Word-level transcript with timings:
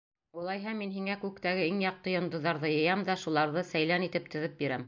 —Улайһа, 0.43 0.71
мин 0.79 0.93
һиңә 0.95 1.17
күктәге 1.25 1.67
иң 1.73 1.83
яҡты 1.85 2.15
йондоҙҙарҙы 2.17 2.75
йыям 2.79 3.07
да 3.11 3.21
шуларҙы 3.27 3.67
сәйлән 3.73 4.09
итеп 4.11 4.35
теҙеп 4.37 4.61
бирәм. 4.65 4.79